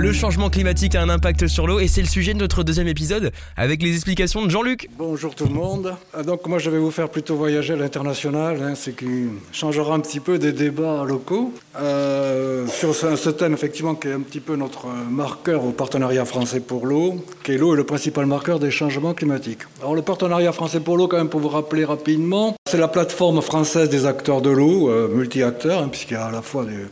[0.00, 2.88] Le changement climatique a un impact sur l'eau et c'est le sujet de notre deuxième
[2.88, 4.88] épisode avec les explications de Jean-Luc.
[4.96, 5.94] Bonjour tout le monde.
[6.14, 9.94] Ah, donc moi je vais vous faire plutôt voyager à l'international, hein, ce qui changera
[9.94, 14.40] un petit peu des débats locaux euh, sur ce, thème effectivement qui est un petit
[14.40, 18.58] peu notre marqueur au partenariat français pour l'eau, qui est l'eau est le principal marqueur
[18.58, 19.64] des changements climatiques.
[19.82, 23.42] Alors le partenariat français pour l'eau, quand même pour vous rappeler rapidement, c'est la plateforme
[23.42, 26.86] française des acteurs de l'eau, euh, multi-acteurs, hein, puisqu'il y a à la fois des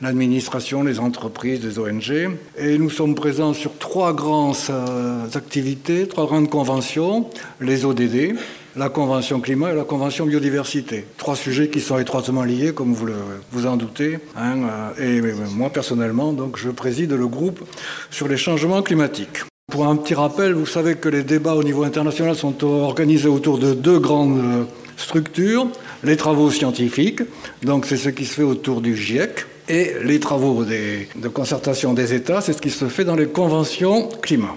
[0.00, 2.38] l'administration, les entreprises, les ONG.
[2.58, 7.26] Et nous sommes présents sur trois grandes euh, activités, trois grandes conventions,
[7.60, 8.36] les ODD,
[8.76, 11.04] la Convention climat et la Convention biodiversité.
[11.16, 13.08] Trois sujets qui sont étroitement liés, comme vous
[13.50, 14.18] vous en doutez.
[14.36, 14.58] Hein,
[14.98, 17.64] euh, et moi, personnellement, donc, je préside le groupe
[18.10, 19.40] sur les changements climatiques.
[19.70, 23.58] Pour un petit rappel, vous savez que les débats au niveau international sont organisés autour
[23.58, 24.64] de deux grandes euh,
[24.96, 25.66] structures.
[26.04, 27.22] Les travaux scientifiques,
[27.62, 32.14] donc c'est ce qui se fait autour du GIEC, et les travaux de concertation des
[32.14, 34.54] États, c'est ce qui se fait dans les conventions climat.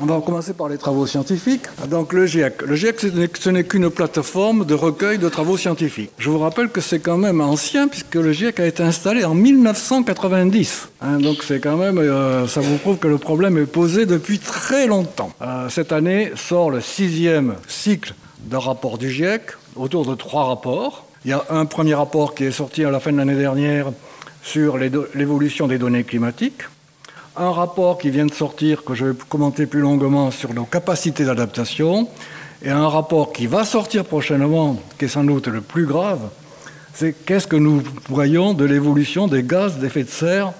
[0.00, 1.64] On va commencer par les travaux scientifiques.
[1.88, 2.62] Donc le GIEC.
[2.62, 3.00] Le GIEC,
[3.38, 6.10] ce n'est qu'une plateforme de recueil de travaux scientifiques.
[6.18, 9.34] Je vous rappelle que c'est quand même ancien puisque le GIEC a été installé en
[9.34, 10.88] 1990.
[11.02, 14.38] Hein, donc c'est quand même, euh, ça vous prouve que le problème est posé depuis
[14.38, 15.32] très longtemps.
[15.42, 19.42] Euh, cette année sort le sixième cycle de rapport du GIEC
[19.76, 21.06] autour de trois rapports.
[21.24, 23.92] Il y a un premier rapport qui est sorti à la fin de l'année dernière
[24.42, 26.62] sur l'évolution des données climatiques,
[27.36, 31.24] un rapport qui vient de sortir, que je vais commenter plus longuement, sur nos capacités
[31.24, 32.08] d'adaptation,
[32.62, 36.20] et un rapport qui va sortir prochainement, qui est sans doute le plus grave,
[36.94, 40.52] c'est qu'est-ce que nous voyons de l'évolution des gaz d'effet de serre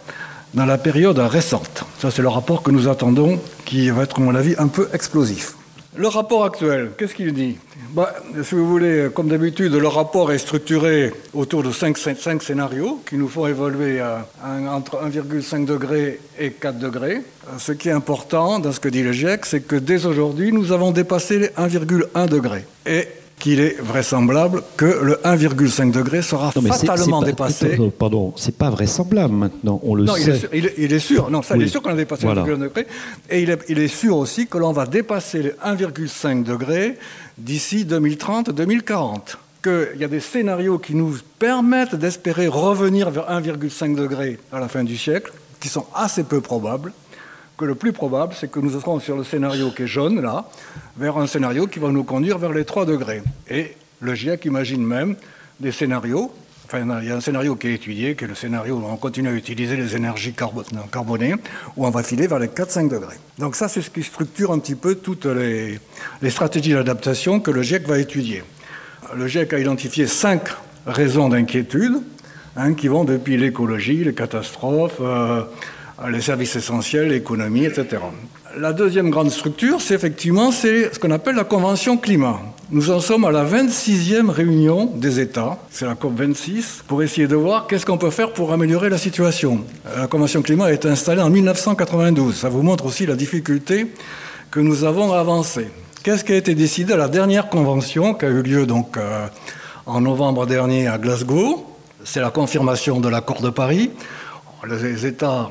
[0.54, 1.84] dans la période récente.
[1.98, 4.88] Ça, c'est le rapport que nous attendons, qui va être, à mon avis, un peu
[4.92, 5.54] explosif.
[5.94, 7.58] Le rapport actuel, qu'est-ce qu'il dit?
[7.90, 11.98] Bah, Si vous voulez, comme d'habitude, le rapport est structuré autour de 5,
[12.40, 14.00] scénarios qui nous font évoluer
[14.42, 17.20] entre 1,5 degré et 4 degrés.
[17.58, 20.72] Ce qui est important dans ce que dit le GIEC, c'est que dès aujourd'hui, nous
[20.72, 22.64] avons dépassé les 1,1 degré.
[23.42, 27.76] Qu'il est vraisemblable que le 1,5 degré sera fatalement dépassé.
[27.98, 30.48] Pardon, c'est pas vraisemblable maintenant, on le sait.
[30.52, 32.58] Il est, il, est, sûr, non, ça, il est sûr qu'on a dépassé le 1,5
[32.58, 32.86] degré.
[33.28, 36.96] Et il est, il est, sûr aussi que l'on va dépasser le 1,5 degré
[37.36, 39.36] d'ici 2030-2040.
[39.60, 44.68] Qu'il y a des scénarios qui nous permettent d'espérer revenir vers 1,5 degré à la
[44.68, 46.92] fin du siècle, qui sont assez peu probables
[47.66, 50.44] le plus probable, c'est que nous serons sur le scénario qui est jaune, là,
[50.96, 53.22] vers un scénario qui va nous conduire vers les 3 degrés.
[53.48, 55.16] Et le GIEC imagine même
[55.60, 56.32] des scénarios.
[56.66, 58.96] Enfin, il y a un scénario qui est étudié, qui est le scénario où on
[58.96, 60.34] continue à utiliser les énergies
[60.90, 61.34] carbonées,
[61.76, 63.16] où on va filer vers les 4-5 degrés.
[63.38, 65.78] Donc ça, c'est ce qui structure un petit peu toutes les,
[66.30, 68.42] stratégies d'adaptation que le GIEC va étudier.
[69.14, 70.48] Le GIEC a identifié cinq
[70.86, 72.00] raisons d'inquiétude,
[72.56, 75.42] hein, qui vont depuis l'écologie, les catastrophes, euh,
[76.10, 77.98] les services essentiels, l'économie, etc.
[78.58, 82.40] La deuxième grande structure, c'est effectivement c'est ce qu'on appelle la Convention climat.
[82.70, 87.26] Nous en sommes à la 26e réunion des États, c'est la COP 26, pour essayer
[87.26, 89.64] de voir qu'est-ce qu'on peut faire pour améliorer la situation.
[89.96, 92.34] La Convention climat a été installée en 1992.
[92.34, 93.88] Ça vous montre aussi la difficulté
[94.50, 95.68] que nous avons à avancer.
[96.02, 99.26] Qu'est-ce qui a été décidé à la dernière convention qui a eu lieu donc euh,
[99.86, 101.66] en novembre dernier à Glasgow?
[102.04, 103.90] C'est la confirmation de l'accord de Paris.
[104.68, 105.50] Les États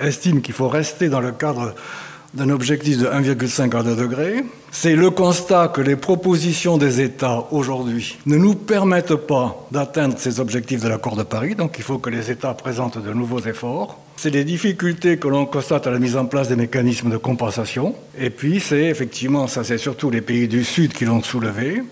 [0.00, 1.74] estime qu'il faut rester dans le cadre
[2.34, 4.44] d'un objectif de 1,5 à 2 degrés.
[4.70, 10.38] C'est le constat que les propositions des États aujourd'hui ne nous permettent pas d'atteindre ces
[10.38, 13.98] objectifs de l'accord de Paris, donc il faut que les États présentent de nouveaux efforts.
[14.18, 17.94] C'est les difficultés que l'on constate à la mise en place des mécanismes de compensation.
[18.18, 21.82] Et puis c'est effectivement, ça c'est surtout les pays du Sud qui l'ont soulevé,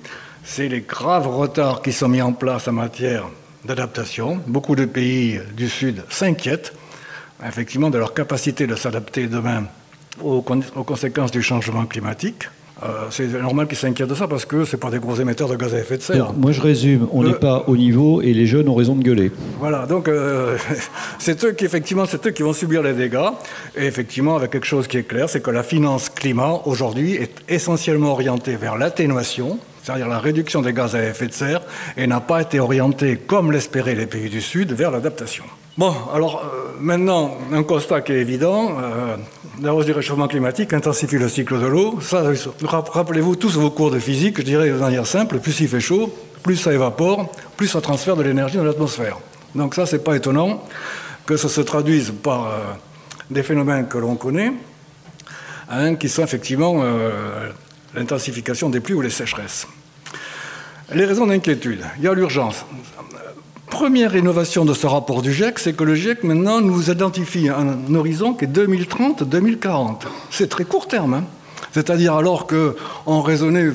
[0.44, 3.24] c'est les graves retards qui sont mis en place en matière
[3.64, 4.40] d'adaptation.
[4.46, 6.74] Beaucoup de pays du Sud s'inquiètent
[7.46, 9.64] effectivement de leur capacité de s'adapter demain
[10.22, 12.48] aux, conséquences du changement climatique.
[12.82, 15.54] Euh, c'est normal qu'ils s'inquiètent de ça parce que ce pas des gros émetteurs de
[15.54, 16.32] gaz à effet de serre.
[16.32, 19.30] moi je résume, on n'est pas au niveau et les jeunes ont raison de gueuler.
[19.60, 20.58] Voilà, donc euh,
[21.20, 23.30] c'est eux qui effectivement, c'est eux qui vont subir les dégâts.
[23.76, 27.36] Et effectivement, avec quelque chose qui est clair, c'est que la finance climat aujourd'hui est
[27.48, 31.62] essentiellement orientée vers l'atténuation, c'est-à-dire la réduction des gaz à effet de serre,
[31.96, 35.44] et n'a pas été orientée, comme l'espéraient les pays du Sud, vers l'adaptation.
[35.76, 39.16] Bon, alors euh, maintenant, un constat qui est évident, euh,
[39.60, 41.98] la hausse du réchauffement climatique intensifie le cycle de l'eau.
[42.62, 46.14] Rappelez-vous tous vos cours de physique, je dirais de manière simple, plus il fait chaud,
[46.44, 49.18] plus ça évapore, plus ça transfère de l'énergie dans l'atmosphère.
[49.56, 50.62] Donc ça, c'est pas étonnant
[51.26, 52.50] que ça se traduise par euh,
[53.30, 54.52] des phénomènes que l'on connaît,
[55.68, 56.84] hein, qui sont effectivement
[57.96, 59.66] l'intensification des pluies ou les sécheresses.
[60.92, 61.82] Les raisons d'inquiétude.
[61.98, 62.64] Il y a l'urgence.
[63.70, 67.94] Première innovation de ce rapport du GIEC, c'est que le GIEC maintenant nous identifie un
[67.94, 70.02] horizon qui est 2030-2040.
[70.30, 71.14] C'est très court terme.
[71.14, 71.24] Hein.
[71.72, 73.70] C'est-à-dire alors qu'on raisonnait,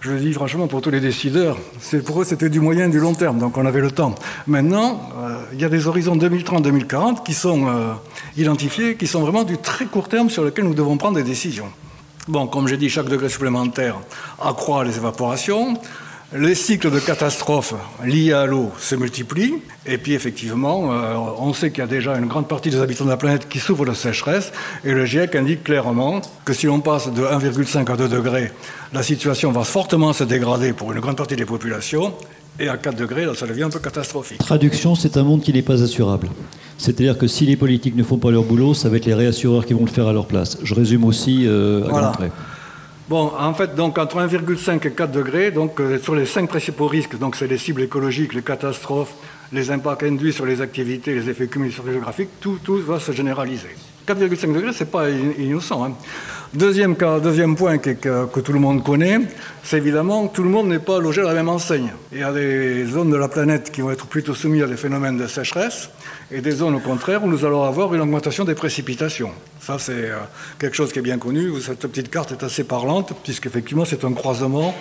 [0.00, 1.56] je le dis franchement pour tous les décideurs,
[2.04, 4.14] pour eux c'était du moyen et du long terme, donc on avait le temps.
[4.46, 7.92] Maintenant, euh, il y a des horizons 2030-2040 qui sont euh,
[8.36, 11.70] identifiés, qui sont vraiment du très court terme sur lesquels nous devons prendre des décisions.
[12.28, 13.98] Bon, comme j'ai dit, chaque degré supplémentaire
[14.40, 15.74] accroît les évaporations.
[16.34, 17.74] Les cycles de catastrophes
[18.06, 19.56] liés à l'eau se multiplient.
[19.86, 23.04] Et puis, effectivement, euh, on sait qu'il y a déjà une grande partie des habitants
[23.04, 24.50] de la planète qui souffrent de sécheresse.
[24.82, 28.50] Et le GIEC indique clairement que si l'on passe de 1,5 à 2 degrés,
[28.94, 32.14] la situation va fortement se dégrader pour une grande partie des populations.
[32.58, 34.38] Et à 4 degrés, là, ça devient un peu catastrophique.
[34.38, 36.28] Traduction, c'est un monde qui n'est pas assurable.
[36.78, 39.66] C'est-à-dire que si les politiques ne font pas leur boulot, ça va être les réassureurs
[39.66, 40.56] qui vont le faire à leur place.
[40.62, 42.12] Je résume aussi euh, à voilà.
[43.12, 47.18] Bon, en fait, donc entre 1,5 et 4 degrés, euh, sur les cinq principaux risques,
[47.18, 49.12] donc c'est les cibles écologiques, les catastrophes,
[49.52, 53.76] les impacts induits sur les activités, les effets les géographiques, tout, tout va se généraliser.
[54.06, 55.84] 4,5 degrés, c'est pas innocent.
[55.84, 55.92] Hein.
[56.54, 59.20] Deuxième, point que, tout le monde connaît,
[59.62, 61.92] c'est évidemment que tout le monde n'est pas logé à la même enseigne.
[62.12, 64.76] Il y a des zones de la planète qui vont être plutôt soumises à des
[64.76, 65.88] phénomènes de sécheresse,
[66.30, 69.30] et des zones au contraire où nous allons avoir une augmentation des précipitations.
[69.60, 70.18] Ça, c'est euh,
[70.58, 71.58] quelque chose qui est bien connu.
[71.60, 74.74] Cette petite carte est assez parlante, puisqu'effectivement, c'est un croisement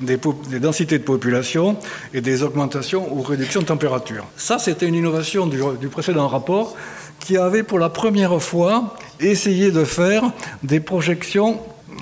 [0.00, 0.18] des,
[0.60, 1.78] densités de population
[2.12, 4.26] et des augmentations ou réductions de température.
[4.36, 6.76] Ça, c'était une innovation du précédent rapport
[7.24, 10.30] qui avait pour la première fois essayé de faire
[10.62, 11.58] des projections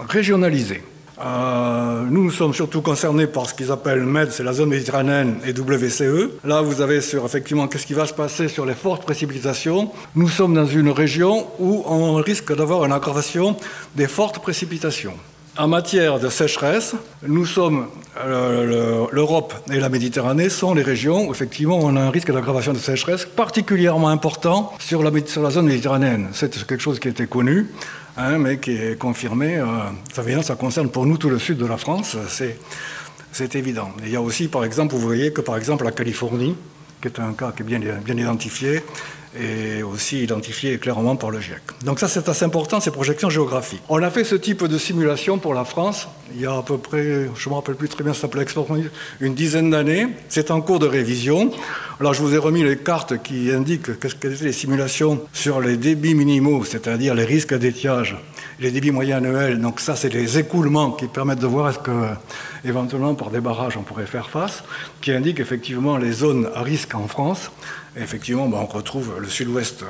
[0.08, 0.82] régionalisées.
[1.24, 5.36] Euh, nous, nous sommes surtout concernés par ce qu'ils appellent MED, c'est la zone méditerranéenne,
[5.46, 6.30] et WCE.
[6.44, 9.92] Là, vous avez sur effectivement qu'est-ce qui va se passer sur les fortes précipitations.
[10.16, 13.56] Nous sommes dans une région où on risque d'avoir une aggravation
[13.94, 15.14] des fortes précipitations.
[15.58, 16.94] En matière de sécheresse,
[17.26, 17.88] nous sommes,
[18.25, 22.72] euh, l'Europe et la Méditerranée sont les régions où effectivement on a un risque d'aggravation
[22.72, 25.10] de sécheresse particulièrement important sur la,
[25.50, 26.28] zone méditerranéenne.
[26.32, 27.70] C'est quelque chose qui était connu.
[28.16, 29.56] Hein, mais qui est confirmé.
[29.56, 29.66] Euh,
[30.12, 33.90] ça, ça concerne pour nous tout le sud de la France, c'est évident.
[34.02, 36.55] il y a aussi, par exemple, vous voyez que par exemple la Californie,
[37.00, 38.82] qui est un cas qui est bien identifié,
[39.38, 41.62] et aussi identifié clairement par le GIEC.
[41.84, 43.82] Donc ça, c'est assez important, ces projections géographiques.
[43.88, 46.79] On a fait ce type de simulation pour la France il y a à peu
[46.79, 48.46] près, je ne me rappelle plus très bien, ça s'appelait
[49.20, 50.08] une dizaine d'années.
[50.29, 51.52] C'est en cours de révision.
[52.00, 55.76] Alors je vous ai remis les cartes qui indiquent quelles étaient les simulations sur les
[55.76, 58.17] débits minimaux, c'est-à-dire les risques d'étiage,
[58.61, 59.61] les débits moyens annuels.
[59.61, 61.90] Donc ça, c'est les écoulements qui permettent de voir est-ce que,
[62.64, 64.64] éventuellement, par des barrages, on pourrait faire face,
[65.00, 67.50] qui indiquent effectivement les zones à risque en France
[67.97, 69.85] effectivement, ben, on retrouve le sud-ouest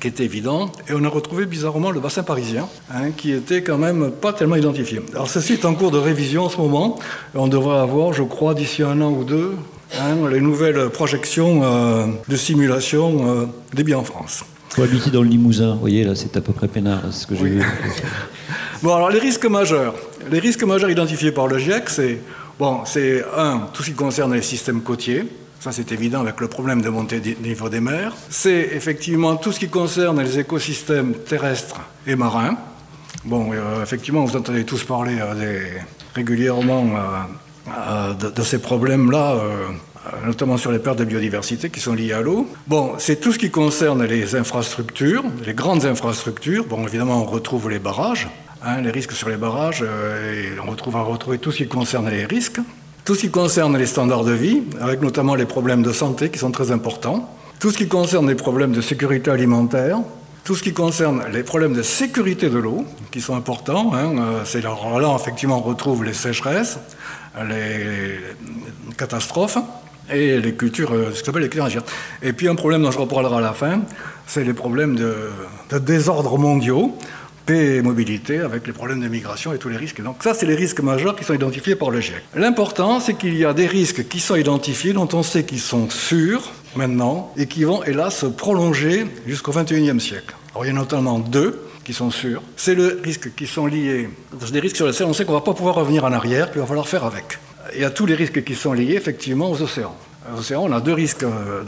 [0.00, 3.78] qui était évident, et on a retrouvé bizarrement le bassin parisien, hein, qui était quand
[3.78, 5.00] même pas tellement identifié.
[5.12, 6.98] Alors ceci est en cours de révision en ce moment,
[7.34, 9.52] et on devrait avoir, je crois, d'ici un an ou deux,
[9.96, 14.44] hein, les nouvelles projections euh, de simulation euh, des biens en France.
[14.70, 17.36] Faut habiter dans le Limousin, vous voyez, là c'est à peu près peinard, ce que
[17.36, 17.62] j'ai vu.
[18.82, 19.94] bon, alors les risques majeurs.
[20.30, 22.18] Les risques majeurs identifiés par le GIEC, c'est,
[22.58, 25.24] bon, c'est un, tout ce qui concerne les systèmes côtiers,
[25.66, 28.14] ça, c'est évident avec le problème de montée du niveau des mers.
[28.30, 32.56] C'est effectivement tout ce qui concerne les écosystèmes terrestres et marins.
[33.24, 35.64] Bon, euh, effectivement, vous entendez tous parler euh,
[36.14, 36.86] régulièrement
[37.66, 39.40] euh, de, ces problèmes-là,
[40.24, 42.48] notamment sur les pertes de biodiversité qui sont liées à l'eau.
[42.68, 46.64] Bon, c'est tout ce qui concerne les infrastructures, les grandes infrastructures.
[46.64, 48.28] Bon, évidemment, on retrouve les barrages,
[48.62, 52.08] hein, les risques sur les barrages, et on retrouve à retrouver tout ce qui concerne
[52.08, 52.60] les risques.
[53.06, 56.40] Tout ce qui concerne les standards de vie, avec notamment les problèmes de santé qui
[56.40, 57.30] sont très importants.
[57.60, 60.00] Tout ce qui concerne les problèmes de sécurité alimentaire.
[60.42, 63.94] Tout ce qui concerne les problèmes de sécurité de l'eau, qui sont importants.
[63.94, 64.74] Hein, euh, c'est là,
[65.14, 66.80] effectivement, on retrouve les sécheresses,
[67.48, 68.18] les
[68.98, 69.58] catastrophes
[70.12, 71.84] et les cultures, euh, ce qu'on appelle les cultures
[72.22, 73.82] Et puis un problème dont je reparlerai à la fin,
[74.26, 75.30] c'est les problèmes de,
[75.70, 76.98] de désordre mondiaux
[77.46, 80.02] paix et mobilité, avec les problèmes de migration et tous les risques.
[80.02, 82.22] Donc ça, c'est les risques majeurs qui sont identifiés par le GIEC.
[82.34, 85.88] L'important, c'est qu'il y a des risques qui sont identifiés, dont on sait qu'ils sont
[85.88, 90.34] sûrs maintenant, et qui vont, hélas, se prolonger jusqu'au XXIe siècle.
[90.52, 92.42] Alors il y en a notamment deux qui sont sûrs.
[92.56, 94.10] C'est le risque qui sont liés,
[94.40, 96.50] c'est des risques sur lesquels on sait qu'on ne va pas pouvoir revenir en arrière,
[96.50, 97.38] qu'il va falloir faire avec.
[97.74, 99.96] Il y a tous les risques qui sont liés effectivement aux océans.
[100.34, 101.62] Aux océans, on a deux risques, euh,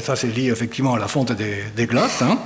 [0.00, 2.38] ça c'est lié effectivement à la fonte des, des glaces, hein,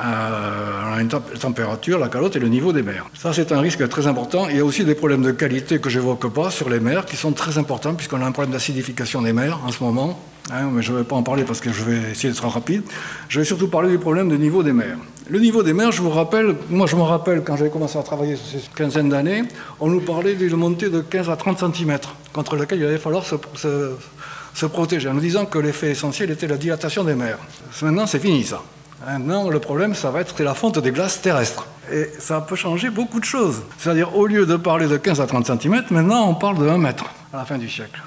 [0.00, 3.06] euh, la température, la calotte et le niveau des mers.
[3.14, 4.48] Ça, c'est un risque très important.
[4.48, 7.04] Il y a aussi des problèmes de qualité que je n'évoque pas sur les mers
[7.04, 10.18] qui sont très importants puisqu'on a un problème d'acidification des mers en ce moment
[10.52, 12.82] Hein, mais je ne vais pas en parler parce que je vais essayer d'être rapide.
[13.28, 14.96] Je vais surtout parler du problème du niveau des mers.
[15.28, 18.02] Le niveau des mers, je vous rappelle, moi je me rappelle quand j'avais commencé à
[18.04, 19.42] travailler sur ces quinzaine d'années,
[19.80, 21.98] on nous parlait d'une montée de 15 à 30 cm
[22.32, 26.56] contre laquelle il allait falloir se protéger en nous disant que l'effet essentiel était la
[26.56, 27.38] dilatation des mers.
[27.82, 28.62] Maintenant, c'est fini ça.
[29.04, 31.66] Maintenant, le problème, ça va être la fonte des glaces terrestres.
[31.92, 33.62] Et ça peut changer beaucoup de choses.
[33.78, 36.78] C'est-à-dire, au lieu de parler de 15 à 30 cm, maintenant, on parle de 1
[36.78, 38.02] mètre à la fin du siècle.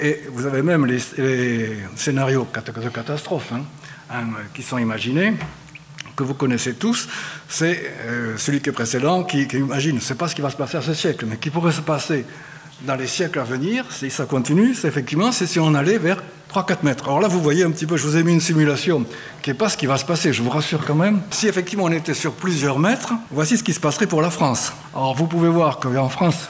[0.00, 1.00] Et vous avez même les,
[1.96, 3.62] scénarios de catastrophe hein,
[4.10, 4.24] hein,
[4.54, 5.34] qui sont imaginés,
[6.16, 7.08] que vous connaissez tous.
[7.48, 10.50] C'est euh, celui qui est précédent qui, qui imagine, ce n'est pas ce qui va
[10.50, 12.24] se passer à ce siècle, mais qui pourrait se passer
[12.86, 16.22] dans les siècles à venir, si ça continue, c'est effectivement, c'est si on allait vers
[16.52, 17.04] 3-4 mètres.
[17.04, 19.04] Alors là, vous voyez un petit peu, je vous ai mis une simulation
[19.40, 21.20] qui n'est pas ce qui va se passer, je vous rassure quand même.
[21.30, 24.72] Si effectivement on était sur plusieurs mètres, voici ce qui se passerait pour la France.
[24.94, 26.48] Alors vous pouvez voir qu'en France,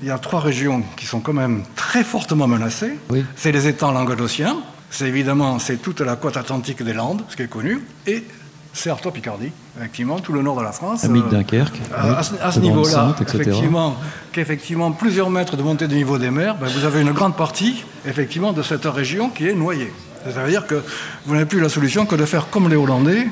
[0.00, 2.98] il y a trois régions qui sont quand même très fortement menacées.
[3.36, 4.56] C'est les étangs languedociens,
[4.90, 8.24] c'est évidemment c'est toute la côte atlantique des Landes, ce qui est connu, et
[8.72, 11.04] c'est Artois-Picardie, effectivement, tout le nord de la France.
[11.04, 11.80] Dunkerque.
[11.92, 13.96] Euh, à, ce niveau-là, effectivement,
[14.32, 17.84] qu'effectivement plusieurs mètres de montée du niveau des mers, ben, vous avez une grande partie,
[18.06, 19.92] effectivement, de cette région qui est noyée.
[20.24, 20.82] Ça veut dire que
[21.26, 23.26] vous n'avez plus la solution que de faire comme les Hollandais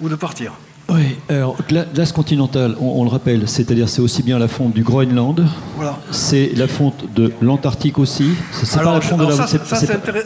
[0.00, 0.52] ou de partir.
[0.88, 5.44] Oui, alors glace continentale, on, le rappelle, c'est-à-dire c'est aussi bien la fonte du Groenland,
[5.76, 5.98] voilà.
[6.10, 8.30] c'est la fonte de l'Antarctique aussi.
[8.52, 9.46] C'est pas la fonte de la...
[9.46, 9.76] Ça,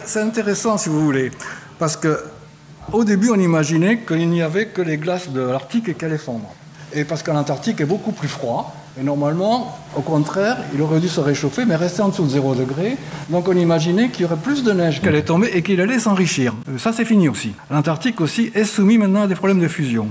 [0.05, 1.31] c'est intéressant si vous voulez,
[1.79, 2.17] parce que
[2.91, 6.53] au début on imaginait qu'il n'y avait que les glaces de l'Arctique qui allaient fondre.
[6.93, 11.07] Et parce que l'Antarctique est beaucoup plus froid, et normalement, au contraire, il aurait dû
[11.07, 12.97] se réchauffer, mais rester en dessous de 0 degré.
[13.29, 15.97] Donc on imaginait qu'il y aurait plus de neige qui allait tomber et qu'il allait
[15.97, 16.53] s'enrichir.
[16.77, 17.53] Ça, c'est fini aussi.
[17.71, 20.07] L'Antarctique aussi est soumis maintenant à des problèmes de fusion.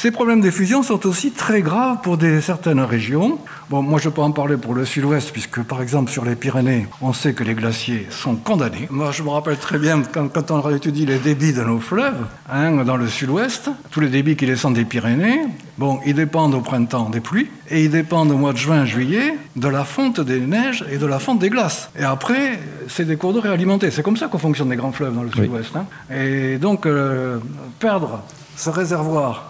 [0.00, 3.40] Ces problèmes de fusion sont aussi très graves pour des, certaines régions.
[3.68, 6.86] Bon, moi, je peux en parler pour le sud-ouest, puisque, par exemple, sur les Pyrénées,
[7.00, 8.86] on sait que les glaciers sont condamnés.
[8.90, 12.84] Moi, je me rappelle très bien, quand, on étudie les débits de nos fleuves, hein,
[12.84, 15.40] dans le sud-ouest, tous les débits qui descendent des Pyrénées,
[15.78, 19.34] bon, ils dépendent au printemps des pluies, et ils dépendent au mois de juin, juillet,
[19.56, 21.90] de la fonte des neiges et de la fonte des glaces.
[21.98, 23.90] Et après, c'est des cours d'eau réalimentés.
[23.90, 25.74] C'est comme ça qu'on fonctionne les grands fleuves dans le sud-ouest.
[25.74, 25.86] Hein.
[26.14, 27.38] Et donc, euh,
[27.80, 28.22] perdre
[28.56, 29.47] ce réservoir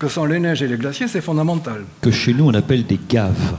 [0.00, 1.84] que sont les neiges et les glaciers, c'est fondamental.
[2.00, 3.54] Que chez nous, on appelle des gaves.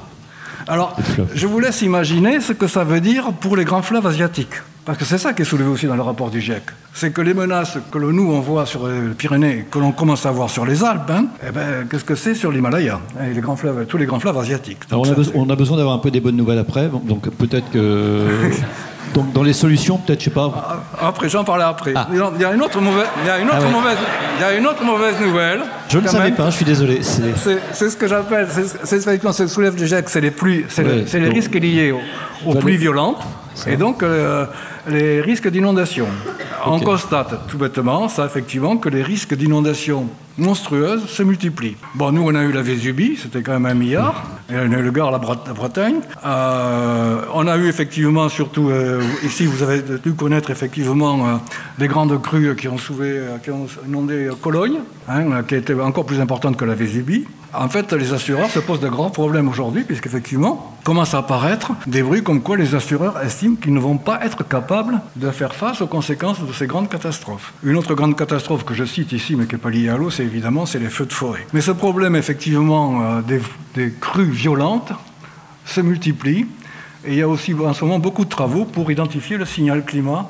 [0.68, 0.98] Alors,
[1.34, 4.56] je vous laisse imaginer ce que ça veut dire pour les grands fleuves asiatiques.
[4.84, 6.64] Parce que c'est ça qui est soulevé aussi dans le rapport du GIEC.
[6.94, 10.32] C'est que les menaces que nous, on voit sur les Pyrénées, que l'on commence à
[10.32, 13.56] voir sur les Alpes, hein, eh ben, qu'est-ce que c'est sur l'Himalaya et les grands
[13.56, 14.80] fleuves, tous les grands fleuves asiatiques.
[14.92, 18.50] on, a on, a besoin d'avoir un peu des bonnes nouvelles après, donc peut-être que
[19.14, 20.82] Donc dans les solutions, peut-être, je sais pas.
[21.00, 21.94] Ah, après, j'en parlais après.
[21.96, 22.08] Ah.
[22.12, 23.98] Il y a une autre mauvaise, il y a une autre ah mauvaise,
[24.38, 25.62] il y a une autre mauvaise nouvelle.
[25.92, 27.02] Je ne savais pas, je suis désolé.
[27.04, 28.48] C'est ce que j'appelle,
[28.84, 31.94] c'est ce que soulève du GEC, c'est les pluies, c'est les risques liés
[32.46, 33.22] aux, pluies violentes.
[33.68, 34.46] Et donc, euh,
[34.88, 36.08] les risques d'inondation.
[36.66, 41.76] On constate tout bêtement, ça effectivement, que les risques d'inondation monstrueuses se multiplient.
[41.96, 44.78] Bon, nous, on a eu la Vésubie, c'était quand même un milliard, et on a
[44.78, 46.00] eu le Gard, la, Bretagne.
[46.26, 51.40] Euh, on a eu effectivement, surtout euh, ici, vous avez dû connaître effectivement
[51.78, 56.22] les grandes crues qui ont, souvé, qui ont inondé Cologne, hein, qui était encore plus
[56.22, 57.26] importante que la Vésubie.
[57.54, 62.02] En fait, les assureurs se posent de grands problèmes aujourd'hui, puisqu'effectivement, commencent à apparaître des
[62.02, 65.82] bruits comme quoi les assureurs estiment qu'ils ne vont pas être capables de faire face
[65.82, 67.54] aux conséquences de ces grandes catastrophes.
[67.64, 70.10] Une autre grande catastrophe que je cite ici, mais qui n'est pas liée à l'eau,
[70.10, 71.46] c'est évidemment c'est les feux de forêt.
[71.52, 73.40] Mais ce problème, effectivement, euh,
[73.76, 74.94] des, crues violentes
[75.66, 76.48] se multiplie.
[77.04, 79.84] Et il y a aussi en ce moment beaucoup de travaux pour identifier le signal
[79.84, 80.30] climat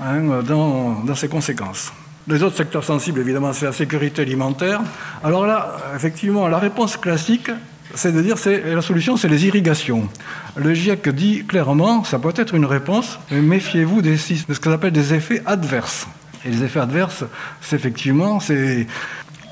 [0.00, 1.92] hein, dans, dans ses conséquences.
[2.28, 4.80] Les autres secteurs sensibles, évidemment, c'est la sécurité alimentaire.
[5.24, 7.50] Alors là, effectivement, la réponse classique,
[7.94, 10.08] c'est de dire que la solution, c'est les irrigations.
[10.56, 14.92] Le GIEC dit clairement, ça peut être une réponse, mais méfiez-vous de ce qu'on appelle
[14.92, 16.06] des effets adverses.
[16.44, 17.24] Et les effets adverses,
[17.60, 18.86] c'est effectivement, c'est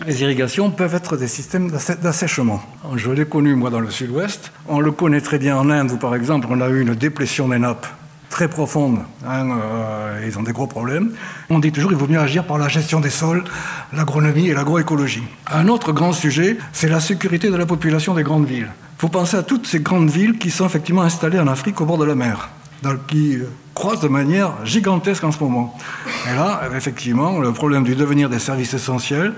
[0.07, 2.63] les irrigations peuvent être des systèmes d'assèchement.
[2.97, 4.51] Je l'ai connu, moi, dans le sud-ouest.
[4.69, 7.49] On le connaît très bien en Inde, où, par exemple, on a eu une déplétion
[7.49, 7.87] des nappes
[8.31, 9.01] très profonde.
[9.27, 11.13] Hein, euh, ils ont des gros problèmes.
[11.51, 13.45] On dit toujours qu'il vaut mieux agir par la gestion des sols,
[13.93, 15.25] l'agronomie et l'agroécologie.
[15.53, 18.71] Un autre grand sujet, c'est la sécurité de la population des grandes villes.
[18.97, 21.85] Il faut penser à toutes ces grandes villes qui sont effectivement installées en Afrique au
[21.85, 22.49] bord de la mer,
[23.09, 25.77] qui euh, croissent de manière gigantesque en ce moment.
[26.31, 29.35] Et là, effectivement, le problème du devenir des services essentiels,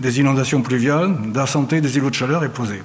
[0.00, 2.82] des inondations pluviales, de la santé, des îlots de chaleur est posé.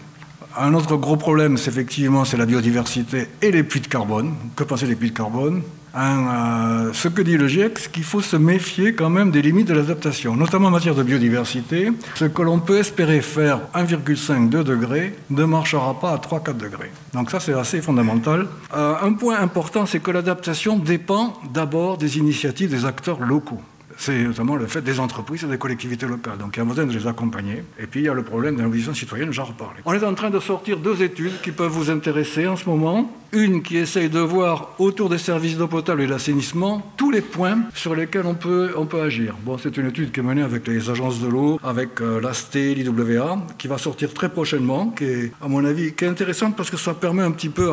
[0.58, 4.34] Un autre gros problème, c'est effectivement la biodiversité et les puits de carbone.
[4.56, 5.62] Que penser des puits de carbone?
[5.94, 9.42] Hein, euh, ce que dit le GIEC, c'est qu'il faut se méfier quand même des
[9.42, 11.92] limites de l'adaptation, notamment en matière de biodiversité.
[12.16, 16.92] Ce que l'on peut espérer faire 1,5-2 degrés ne marchera pas à 3-4 degrés.
[17.14, 18.48] Donc ça, c'est assez fondamental.
[18.74, 23.62] Euh, un point important, c'est que l'adaptation dépend d'abord des initiatives des acteurs locaux
[24.02, 26.40] c'est notamment le fait des entreprises et des collectivités locales.
[26.40, 27.64] Donc il y a besoin de les accompagner.
[27.78, 29.76] Et puis il y a le problème de l'ambition citoyenne, j'en reparle.
[29.86, 33.16] On est en train de sortir deux études qui peuvent vous intéresser en ce moment.
[33.34, 37.22] Une qui essaye de voir autour des services d'eau potable et de l'assainissement tous les
[37.22, 39.36] points sur lesquels on peut, on peut agir.
[39.46, 42.56] Bon, c'est une étude qui est menée avec les agences de l'eau, avec euh, l'AST,
[42.56, 46.70] l'IWA, qui va sortir très prochainement, qui est, à mon avis, qui est intéressante parce
[46.70, 47.72] que ça permet un petit peu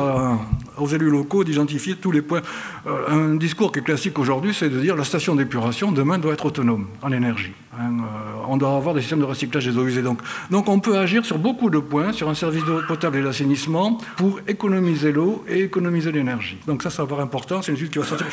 [0.77, 2.43] aux élus locaux d'identifier tous les points.
[2.87, 6.35] Euh, un discours qui est classique aujourd'hui, c'est de dire la station d'épuration demain doit
[6.35, 7.53] être autonome en énergie.
[7.79, 10.03] Hein, euh, on doit avoir des systèmes de recyclage des eaux usées.
[10.03, 13.23] Donc, donc on peut agir sur beaucoup de points, sur un service d'eau potable et
[13.23, 16.59] d'assainissement, pour économiser l'eau et économiser l'énergie.
[16.67, 18.27] Donc ça, ça va être important, c'est une étude qui va sortir.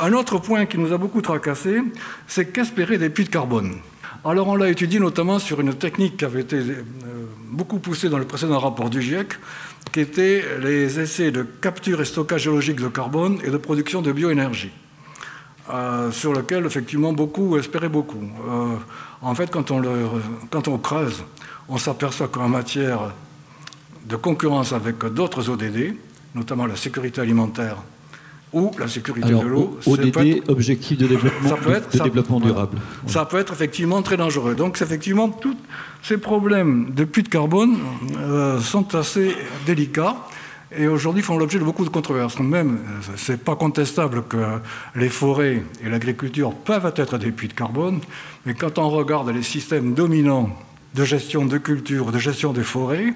[0.00, 1.82] Un autre point qui nous a beaucoup tracassé,
[2.26, 3.76] c'est qu'espérer des puits de carbone.
[4.24, 6.82] Alors on l'a étudié notamment sur une technique qui avait été euh,
[7.50, 9.34] beaucoup poussée dans le précédent rapport du GIEC,
[9.92, 14.12] qui était les essais de capture et stockage géologique de carbone et de production de
[14.12, 14.72] bioénergie.
[15.68, 18.22] Euh, sur lequel effectivement beaucoup espéraient beaucoup.
[18.48, 18.76] Euh,
[19.20, 21.24] en fait, quand on creuse,
[21.68, 23.12] on s'aperçoit qu'en matière
[24.08, 25.96] de concurrence avec d'autres ODD,
[26.36, 27.78] notamment la sécurité alimentaire
[28.52, 29.78] ou la sécurité de l'eau.
[29.86, 32.78] ODD, objectif de développement, de développement durable.
[33.06, 34.54] Ça peut être effectivement très dangereux.
[34.54, 35.56] Donc effectivement, tous
[36.02, 37.76] ces problèmes de puits de carbone
[38.18, 39.34] euh, sont assez
[39.66, 40.16] délicats
[40.76, 42.38] et aujourd'hui font l'objet de beaucoup de controverses.
[42.38, 44.60] Même, euh, ce n'est pas contestable que
[44.94, 48.00] les forêts et l'agriculture peuvent être des puits de carbone,
[48.44, 50.50] mais quand on regarde les systèmes dominants
[50.94, 53.12] de gestion de culture, de gestion des forêts,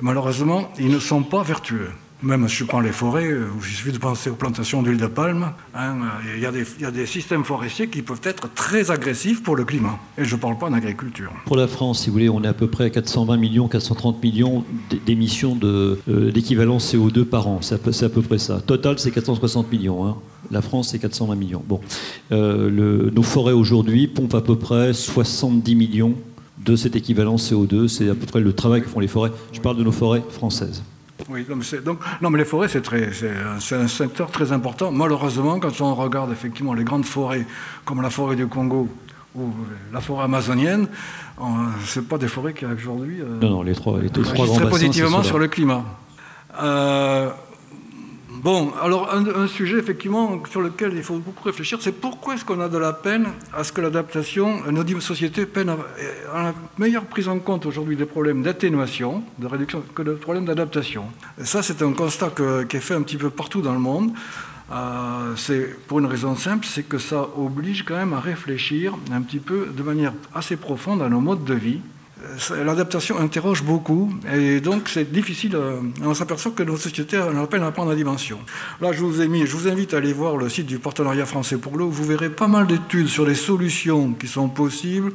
[0.00, 1.90] malheureusement, ils ne sont pas vertueux.
[2.24, 5.06] Même si je prends les forêts, euh, il suffit de penser aux plantations d'huile de
[5.06, 5.52] palme.
[5.74, 5.96] Hein,
[6.34, 9.98] il, y a des, systèmes forestiers qui peuvent être très agressifs pour le climat.
[10.16, 11.30] Et je ne parle pas d'agriculture.
[11.44, 14.22] Pour la France, si vous voulez, on est à peu près à 420 millions, 430
[14.22, 14.64] millions
[15.04, 15.96] d'émissions euh,
[16.32, 17.58] d'équivalent CO2 par an.
[17.60, 18.62] C'est à, peu près ça.
[18.62, 20.06] Total, c'est 460 millions.
[20.06, 20.16] Hein.
[20.50, 21.62] La France, c'est 420 millions.
[21.68, 21.80] Bon.
[22.32, 26.14] Euh, nos forêts aujourd'hui pompent à peu près 70 millions
[26.64, 27.86] de cet équivalent CO2.
[27.88, 29.30] C'est à peu près le travail que font les forêts.
[29.52, 30.82] Je parle de nos forêts françaises.
[31.28, 31.46] Oui,
[31.84, 34.92] donc, non, mais les forêts, c'est, très, c'est, un secteur très important.
[34.92, 37.46] Malheureusement, quand on regarde effectivement les grandes forêts,
[37.84, 38.88] comme la forêt du Congo
[39.34, 39.50] ou
[39.92, 40.86] la forêt amazonienne,
[41.84, 43.20] ce pas des forêts qui aujourd'hui.
[43.20, 45.84] Euh, non, non, les trois, les, trois grands très positivement sur le climat.
[46.62, 47.30] Euh,
[48.44, 52.60] Bon, alors un, sujet effectivement sur lequel il faut beaucoup réfléchir, c'est pourquoi est-ce qu'on
[52.60, 57.26] a de la peine à ce que l'adaptation, nos sociétés peinent à, la meilleure prise
[57.26, 61.06] en compte aujourd'hui des problèmes d'atténuation, de réduction, que des problèmes d'adaptation.
[61.42, 62.32] Ça, c'est un constat
[62.68, 64.12] qui est fait un petit peu partout dans le monde.
[64.70, 69.22] Euh, c'est pour une raison simple, c'est que ça oblige quand même à réfléchir un
[69.22, 71.80] petit peu de manière assez profonde à nos modes de vie,
[72.64, 75.56] l'adaptation interroge beaucoup et donc c'est difficile.
[75.56, 78.38] Euh, on s'aperçoit que nos sociétés ont peine à prendre la dimension.
[78.80, 81.26] Là, je vous ai mis, je vous invite à aller voir le site du Partenariat
[81.26, 81.88] français pour l'eau.
[81.88, 85.12] Vous verrez pas mal d'études sur les solutions qui sont possibles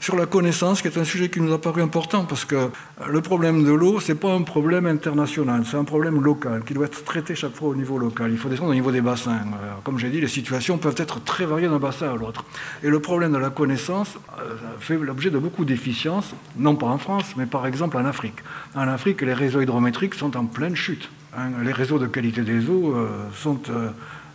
[0.00, 2.70] sur la connaissance, qui est un sujet qui nous a paru important, parce que
[3.08, 6.74] le problème de l'eau, ce n'est pas un problème international, c'est un problème local, qui
[6.74, 8.30] doit être traité chaque fois au niveau local.
[8.30, 9.32] Il faut descendre au niveau des bassins.
[9.32, 12.44] Euh, comme j'ai dit, les situations peuvent être très variées d'un bassin à l'autre.
[12.82, 16.98] Et le problème de la connaissance euh, fait l'objet de beaucoup d'efficiences, non pas en
[16.98, 18.36] France, mais par exemple en Afrique.
[18.74, 21.08] En Afrique, les réseaux hydrométriques sont en pleine chute.
[21.36, 21.50] Hein.
[21.64, 23.60] Les réseaux de qualité des eaux euh, sont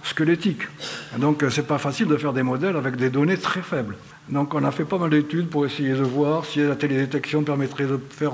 [0.04, 0.68] squelettiques.
[1.18, 3.96] Donc, c'est pas facile de faire des modèles avec des données très faibles.
[4.30, 7.86] Donc on a fait pas mal d'études pour essayer de voir si la télédétection permettrait
[7.86, 8.34] de faire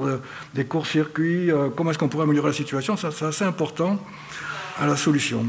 [0.54, 2.98] des courts-circuits, euh, comment est-ce qu'on pourrait améliorer la situation.
[2.98, 4.00] Ça, c'est assez important
[4.80, 5.46] à la solution.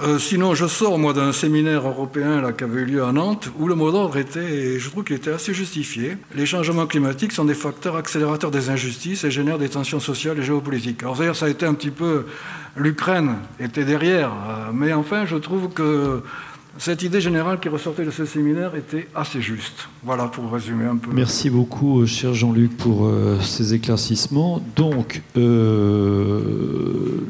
[0.00, 3.50] Euh, sinon, je sors moi d'un séminaire européen là, qui avait eu lieu à Nantes,
[3.58, 7.32] où le mot d'ordre était, et je trouve qu'il était assez justifié, les changements climatiques
[7.32, 11.02] sont des facteurs accélérateurs des injustices et génèrent des tensions sociales et géopolitiques.
[11.02, 12.24] Alors d'ailleurs, ça a été un petit peu,
[12.74, 16.22] l'Ukraine était derrière, euh, mais enfin, je trouve que
[16.78, 19.88] cette idée générale qui ressortait de ce séminaire était assez juste.
[20.02, 21.10] Voilà pour résumer un peu.
[21.12, 24.62] Merci beaucoup, euh, cher Jean-Luc, pour euh, ces éclaircissements.
[24.74, 27.20] Donc, euh,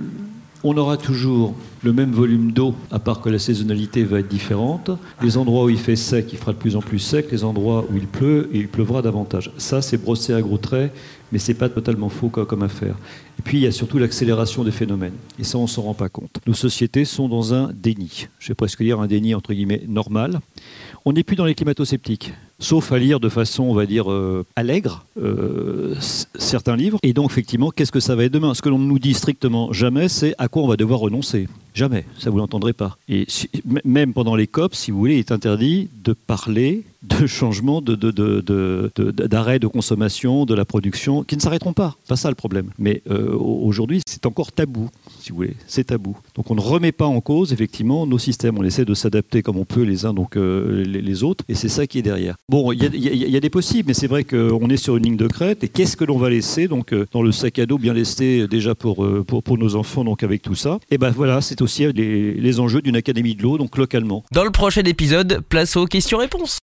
[0.64, 4.90] on aura toujours le même volume d'eau, à part que la saisonnalité va être différente.
[5.20, 7.26] Les endroits où il fait sec, il fera de plus en plus sec.
[7.32, 9.50] Les endroits où il pleut, il pleuvra davantage.
[9.58, 10.92] Ça, c'est brossé à gros traits,
[11.32, 12.96] mais c'est pas totalement faux comme affaire.
[13.38, 15.14] Et puis, il y a surtout l'accélération des phénomènes.
[15.38, 16.38] Et ça, on s'en rend pas compte.
[16.46, 18.28] Nos sociétés sont dans un déni.
[18.38, 20.40] Je vais presque dire un déni, entre guillemets, normal.
[21.04, 24.44] On n'est plus dans les climato-sceptiques sauf à lire de façon, on va dire, euh,
[24.56, 25.94] allègre euh,
[26.38, 26.98] certains livres.
[27.02, 28.54] Et donc, effectivement, qu'est-ce que ça va être demain?
[28.54, 31.48] Ce que l'on ne nous dit strictement jamais, c'est à quoi on va devoir renoncer.
[31.74, 32.98] Jamais, ça vous l'entendrez pas.
[33.08, 33.26] Et
[33.84, 37.94] même pendant les COP, si vous voulez, il est interdit de parler de changement de,
[39.26, 41.96] d'arrêt de, consommation, de la production, qui ne s'arrêteront pas.
[42.08, 42.70] Pas ça le problème.
[42.78, 44.88] Mais euh, aujourd'hui, c'est encore tabou,
[45.20, 45.56] si vous voulez.
[45.66, 46.16] C'est tabou.
[46.36, 48.56] Donc on ne remet pas en cause, effectivement, nos systèmes.
[48.58, 51.44] On essaie de s'adapter comme on peut les uns donc euh, les, autres.
[51.48, 52.36] Et c'est ça qui est derrière.
[52.48, 55.26] Bon, il y, a des possibles, mais c'est vrai qu'on est sur une ligne de
[55.26, 55.62] crête.
[55.62, 58.46] Et qu'est-ce que l'on va laisser donc euh, dans le sac à dos bien laissé
[58.48, 60.78] déjà pour, pour, pour, nos enfants donc avec tout ça?
[60.90, 64.24] Et ben voilà, aussi les enjeux d'une académie de l'eau donc localement.
[64.32, 66.58] Dans le prochain épisode, place aux questions-réponses.